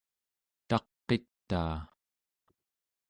taq'itaa 0.69 1.77